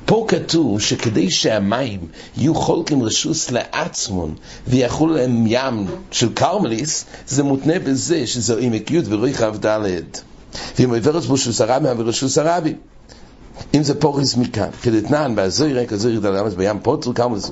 [0.07, 2.01] פה כתוב שכדי שהמים
[2.37, 4.35] יהיו חולקים רשוס לעצמון
[4.69, 9.67] ויחול להם ים של קרמליס, זה מותנה בזה שזה עמק י' ורוי כ"ד.
[10.79, 12.75] ואם עוברת בו שוס הרבי, ורשוס הרבי.
[13.75, 17.51] אם זה פוריס מכאן, כדתנן, בעזרי כזרי דלמס בים פוטר קרמליס.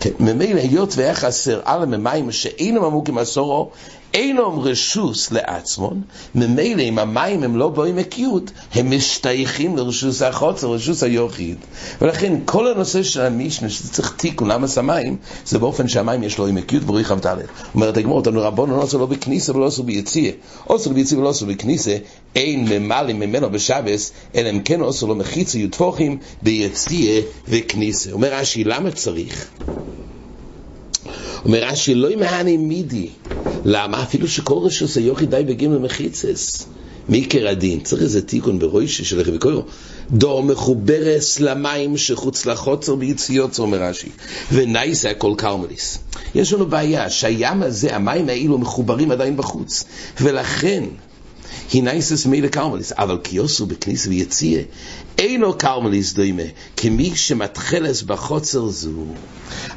[0.00, 3.70] כן, ממילא היות והיה חסר על המים שאינם עמוקים עשורו,
[4.14, 6.02] אינם רשוס לעצמון,
[6.34, 11.56] ממילא אם המים הם לא באים עקיות, הם משתייכים לרשוס החוצר, לרשוס היוחיד.
[12.00, 15.16] ולכן כל הנושא של המשנה, שזה צריך תיקון למה המים,
[15.46, 17.36] זה באופן שהמים יש לו עם עקיות ברוך כ"ד.
[17.74, 20.32] אומרת הגמור, אותנו רבונו לא עשו לא בכניסה ולא עשו ביציאה.
[20.68, 21.96] עשו ביציאה ולא עשו בכניסה,
[22.36, 28.12] אין ממלאים ממנו בשבס, אלא אם כן עשו לו מחיצה יוטפוחים ביציאה וכניסה.
[28.12, 29.50] אומר רש"י, למה צריך?
[31.44, 33.08] אומר רש"י, לא ימהני מידי.
[33.64, 34.02] למה?
[34.02, 36.66] אפילו שכל רשוס היוכי די בגים למחיצס.
[37.08, 39.62] מעיקר הדין, צריך איזה תיקון ברוישה של איך וקוירו.
[40.10, 44.08] דור מחוברס למים שחוץ לחוצר ביציאות, אומר רש"י.
[44.52, 45.98] ונייס זה הכל קרמליס.
[46.34, 49.84] יש לנו בעיה שהים הזה, המים האלו מחוברים עדיין בחוץ.
[50.20, 50.84] ולכן,
[51.72, 54.62] הינייסס מילא קרמליס, אבל קיוסו בכניסה ויציאה,
[55.18, 56.42] אינו קרמליס דוימה,
[56.76, 59.04] כמי שמתחלס בחוצר זו,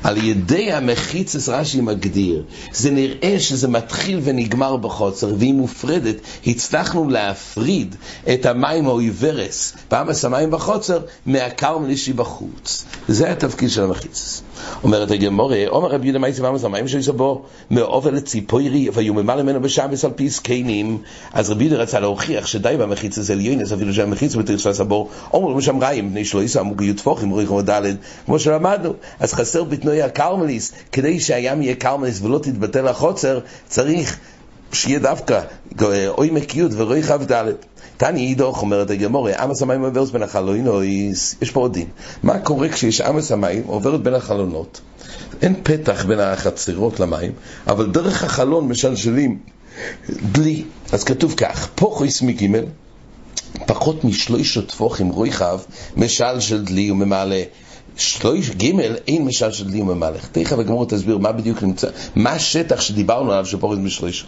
[0.03, 6.15] על ידי המחיצס רש"י מגדיר, זה נראה שזה מתחיל ונגמר בחוצר, והיא מופרדת,
[6.47, 7.95] הצלחנו להפריד
[8.33, 12.85] את המים האויברס, פעם המים בחוצר, מהקרמליס שבחוץ.
[13.07, 14.41] זה התפקיד של המחיצס.
[14.83, 19.61] אומרת הגמורה, אומר רבי יהודה מייסי ואמר המים שיש בו מעובר לציפוירי והיו ממלא ממנו
[19.61, 20.97] בשבס על פי זקנים.
[21.33, 25.09] אז רבי יהודה רצה להוכיח שדי במחיצס עליונס אפילו שהמחיצס בתרספס הבור.
[25.33, 30.01] אומרים שם רעים בני שלא יסעמו גיוטפוחים רואים כמו ד' כמו שלמדנו אז חסר בתנועי
[30.01, 34.19] הקרמליס כדי שהים יהיה קרמליס ולא תתבטל החוצר צריך
[34.71, 35.41] שיהיה דווקא
[36.07, 37.51] אוי מקיוט ורואי כ"ד
[37.97, 40.83] תני אידוך, אומרת הגמורה, עמס המים עוברת בין החלונות,
[41.41, 41.87] יש פה עוד דין.
[42.23, 44.81] מה קורה כשיש עמס המים עוברת בין החלונות?
[45.41, 47.31] אין פתח בין החצרות למים,
[47.67, 49.39] אבל דרך החלון משלשלים
[50.31, 50.63] דלי.
[50.91, 52.65] אז כתוב כך, פה חויס מגימל,
[53.65, 55.59] פחות משלוש טפוחים רויחב,
[55.97, 57.35] משל של דלי וממלא.
[58.01, 60.27] שלוש גימל אין משל של דלי וממלך.
[60.31, 64.25] תכף הגמור תסביר מה בדיוק נמצא, מה השטח שדיברנו עליו שפוחס משלוש.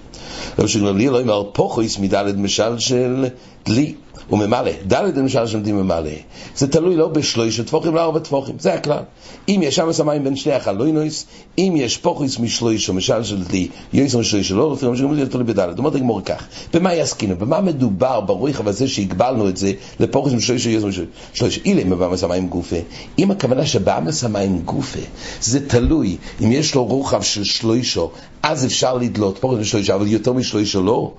[0.59, 3.25] רב שגללי לא אומר פוחס מדלת משל של
[3.65, 3.93] דלי.
[4.31, 6.09] וממלא, ד' למשל שעומדים ממלא,
[6.55, 9.03] זה תלוי לא בשלושה טפוחים, לא ארבע טפוחים, זה הכלל.
[9.49, 11.25] אם יש שם המים בין שני החלוינויס,
[11.57, 15.77] אם יש פוחס משלושה, משל של דלי, יויסר משלושה, לא לפי מה זה תלוי בד',
[15.77, 21.03] אומרת הגמור כך, במה יסקינו, במה מדובר ברוך הזה שהגבלנו את זה לפוחס משלושה, יויסר
[21.33, 22.75] משלושה, אילם בבאמס המים גופה,
[23.19, 24.99] אם הכוונה שבאמס המים גופה,
[25.41, 28.01] זה תלוי, אם יש לו רוחב של שלושה,
[28.43, 31.11] אז אפשר לדלות פוחס משלושה, אבל יותר משלושה לא,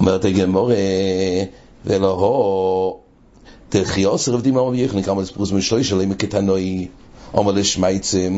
[0.00, 0.70] אומרת הגמור,
[1.86, 3.00] ולא הו,
[3.68, 6.88] תחיוס רב דימה רבי יחנק, אמר לספרוס משלוי שלם כתנוי,
[7.34, 8.32] אומר לשמייצם,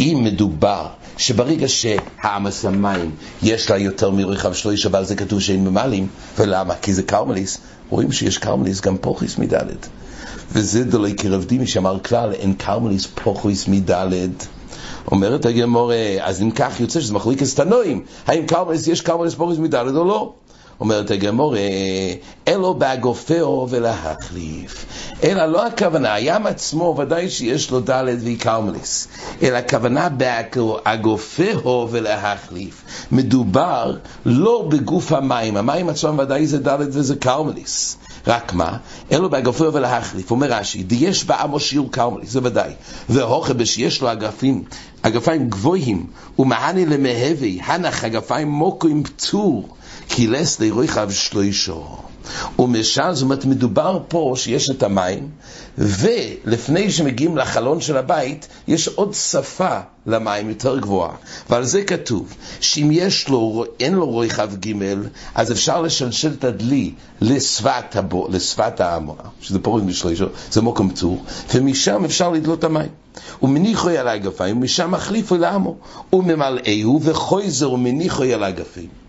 [0.00, 3.10] אם מדובר שברגע שהעמס המים
[3.42, 6.06] יש לה יותר מרחב שלוש, אבל זה כתוב שאין ממלאים,
[6.38, 6.74] ולמה?
[6.74, 7.58] כי זה קרמליס,
[7.90, 9.88] רואים שיש קרמליס גם פוכיס מדלת.
[10.52, 14.46] וזה דולי כרב דימי שאמר כלל, אין קרמליס פוכיס מדלת.
[15.10, 19.94] אומרת הגמור, אז אם כך יוצא שזה מחליק תנועים, האם קרמליס, יש קרמליס פוכיס מדלת
[19.94, 20.32] או לא?
[20.80, 21.54] אומרת הגמור,
[22.48, 24.86] אלו בהגופהו ולהחליף.
[25.24, 29.08] אלא לא הכוונה, הים עצמו ודאי שיש לו ד' ויקרמליס,
[29.42, 32.82] אלא הכוונה בהגופהו ולהחליף.
[33.12, 37.96] מדובר לא בגוף המים, המים עצמם ודאי זה ד' וזה קרמליס.
[38.26, 38.76] רק מה?
[39.12, 40.30] אלו בהגופהו ולהחליף.
[40.30, 42.72] אומר רש"י, יש בעמו שיעור קרמליס, זה ודאי.
[43.08, 44.64] והוכה בשיש לו אגפים,
[45.02, 46.06] אגפיים גבוהים,
[46.38, 49.68] ומעני למהבי, הנח אגפיים מוקו עם פצור.
[50.08, 51.84] כי לס לרויחב שלוישו.
[52.58, 55.28] ומשם, זאת אומרת, מדובר פה שיש את המים,
[55.78, 61.14] ולפני שמגיעים לחלון של הבית, יש עוד שפה למים יותר גבוהה.
[61.50, 64.72] ועל זה כתוב, שאם יש לו, אין לו רוי כ"ג,
[65.34, 71.24] אז אפשר לשלשל את הדלי לשפת, הבו, לשפת העמורה, שזה פורק בשלישו, זה מוקם טור,
[71.54, 72.90] ומשם אפשר לדלות המים.
[73.42, 75.76] ומניחו על האגפיים, ומשם מחליפו לעמו,
[76.12, 79.07] וממלאהו וחויזר ומניחו על האגפיים.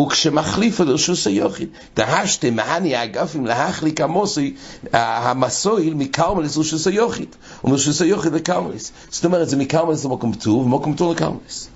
[0.00, 4.54] וכשמחליפו לרשוס היוחיד, דהשתם מהני האגפים להחליק המוסי,
[4.92, 7.28] המסויל מקרמליס לרשוס היוחיד,
[7.64, 8.92] ומרשוס היוחיד לקרמליס.
[9.10, 11.68] זאת אומרת, זה מקרמליס למוקם טור, ומוקם טור לקרמליס.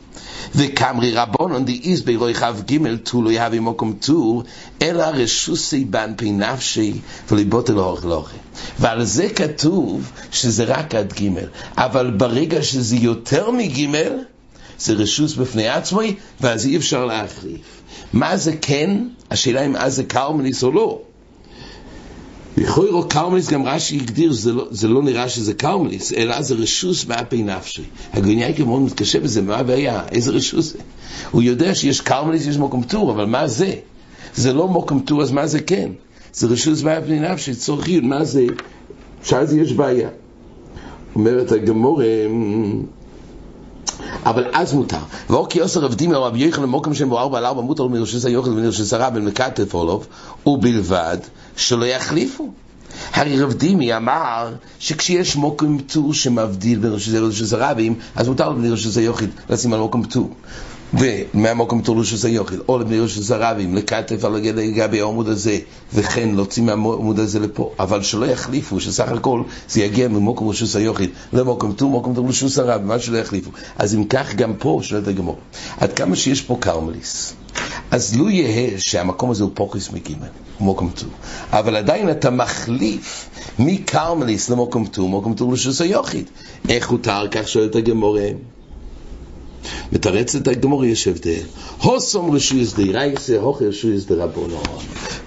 [0.55, 4.43] וקמרי רבונון די איז ברוי כ"ג תולו יהבי מוקום טור,
[4.83, 8.33] אלא רשוסי בן פי נפשי וליבוטל אורך לאורך.
[8.79, 11.29] ועל זה כתוב שזה רק עד ג',
[11.77, 13.89] אבל ברגע שזה יותר מג',
[14.79, 17.61] זה רשוס בפני עצמי, ואז אי אפשר להחליף.
[18.13, 18.99] מה זה כן?
[19.31, 21.01] השאלה אם אז זה קרמליס או לא.
[22.57, 27.05] לכאורה קרמליס גם רש"י הגדיר שזה לא, זה לא נראה שזה קרמליס, אלא זה רשוס
[27.05, 27.83] באפי נפשי.
[28.13, 30.03] הגונייקי מאוד מתקשה בזה, מה הבעיה?
[30.13, 30.79] איזה רשוס זה?
[31.31, 33.75] הוא יודע שיש קרמליס, יש מוקם טור, אבל מה זה?
[34.35, 35.91] זה לא מוקם טור, אז מה זה כן?
[36.33, 38.47] זה רשוס באפי נפשי, צורך מה זה?
[39.45, 40.09] זה יש בעיה.
[41.15, 42.07] אומרת הגמורה,
[44.27, 44.99] אבל אז מותר.
[45.31, 48.25] ואוקי עושה רב דימי או רבי יוחנן מוקם שם בו ארבע על ארבע מותר מרשוס
[48.25, 50.07] היוחד ומרשוס הרב מקטף עולוב,
[50.47, 51.19] ובלבד
[51.57, 52.53] שלא יחליפו.
[53.13, 58.97] הרי רב דימי אמר שכשיש מוקם פטור שמבדיל בין רשוס הרבים, אז מותר לבני רשוס
[58.97, 60.31] היוחד לשים על מוקם פטור.
[60.93, 65.59] ומהמוקם פטור רשוס היוחד, או לבני רשוס הרבים, לכתף על לגבי העמוד הזה,
[65.95, 71.05] וכן להוציא מהעמוד הזה לפה, אבל שלא יחליפו, שסך הכל זה יגיע ממוקם רשוס היוחד
[71.33, 73.51] למוקם פטור, מוקם פטור רשוס הרבים, מה שלא יחליפו.
[73.79, 75.39] אז אם כך גם פה, שואלת הגמור,
[75.81, 77.35] עד כמה שיש פה קרמליס,
[77.91, 80.29] אז לו יהא שהמקום הזה הוא פוקוס מגימל,
[80.61, 81.11] מוקם טור,
[81.51, 86.19] אבל עדיין אתה מחליף מקרמליס למוקם טור, מוקם טור רשוס היוחד.
[86.69, 87.29] איך הותר?
[87.31, 88.29] כך שואלת הגמורה.
[89.93, 91.43] מתרצת הגמור יש הבדל.
[91.83, 92.61] הוס אומרי שהוא
[92.93, 94.63] רייסה, הוכר שהוא יסדי רבונו.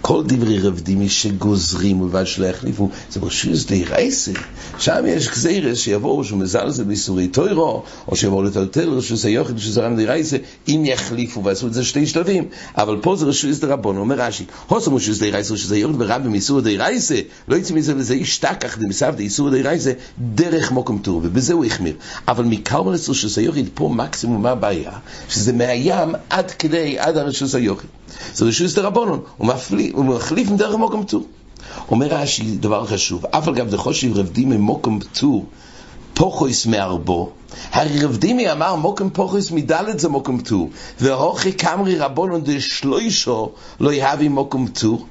[0.08, 4.32] כל דברי רב דימי שגוזרים ובלבד שלא יחליפו, זה רשויס דיירייסה.
[4.80, 9.96] שם יש גזירס שיבואו שהוא מזלזל באיסורי טוירו, או שיבואו לטלטל רשויס היוחד, רשויס הרם
[9.96, 12.48] דיירייסה, אם יחליפו, ועשו את זה שתי שלבים.
[12.78, 17.20] אבל פה זה רשויס דרבונון, אומר רש"י, הוסום רשויס דיירייסה, רשויס היוחד ורבי מאיסור דיירייסה,
[17.48, 21.96] לא יצא מזה לזה ישתכח דמסב דאיסור דיירייסה, דרך מוקם טור, ובזה הוא החמיר.
[22.28, 24.92] אבל מקרמלס רשויס היוחד, פה מקסימום מה הבעיה?
[25.30, 27.88] שזה מהים עד כדי, עד הרשוס היוחד.
[28.34, 31.24] זה רשוס דרבנון, הוא מחליף מדרך מוקם טור.
[31.92, 35.46] אומר רש"י דבר חשוב, אף על גב דחושיב רב דימי מוקם טור,
[36.14, 37.30] פוכויס מארבו,
[37.72, 43.94] הרי רב דימי אמר מוקם פוכויס מדלת זה מוקם טור, והוכי קמרי רבונון דשלוישו לא
[43.94, 45.06] יהבי מוקם טור.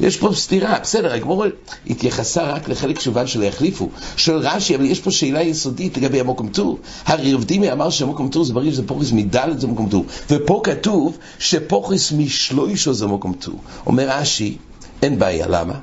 [0.00, 1.44] יש פה סתירה, בסדר, הגמור
[1.86, 3.88] התייחסה רק לחלק שובל שלא יחליפו.
[4.16, 6.78] שואל רש"י, אבל יש פה שאלה יסודית לגבי המוקם טור.
[7.06, 10.04] הרי רב אמר שהמוקם טור זה בריא שזה פוכס מדלת זה מוקם טור.
[10.30, 13.58] ופה כתוב שפוכס משלוישו זה מוקם טור.
[13.86, 14.56] אומר רש"י,
[15.02, 15.74] אין בעיה, למה?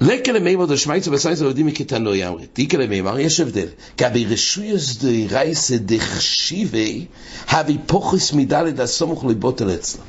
[0.00, 2.46] לקה למימר דשמייצו בסייס עובדים מקטנוי אמרי.
[2.54, 3.66] דיקה למימר, יש הבדל.
[3.98, 7.04] גבי רשויוס דרייסה דחשיבי,
[7.48, 10.02] הבי פוכס מדלת הסמוך לבוטל אצלו.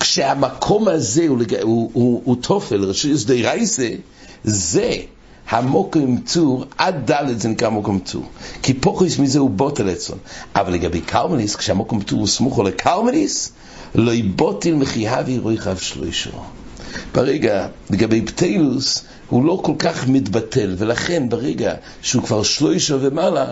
[0.00, 3.88] כשהמקום הזה הוא, הוא, הוא, הוא תופל, רשויוס דרייסה,
[4.44, 4.92] זה
[5.48, 8.24] המוקם צור, עד ד' זה נקרא מוקם צור.
[8.62, 10.16] כי פוכס מזה הוא בוטל אצלו.
[10.56, 13.52] אבל לגבי קרמליס, כשהמוקם צור הוא סמוכו לקרמליס,
[13.94, 16.30] לא יבוטל מחייו ירוי חב שלושו.
[17.14, 23.46] ברגע, לגבי פתילוס, הוא לא כל כך מתבטל, ולכן ברגע שהוא כבר שלושה ומעלה,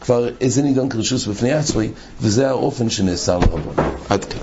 [0.00, 1.88] כבר איזה נידון קרשוס בפני עצמי,
[2.20, 3.74] וזה האופן שנאסר לרבון.
[4.08, 4.40] עד כאן.